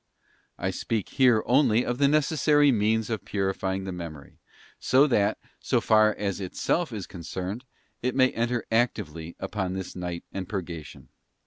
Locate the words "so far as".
5.59-6.41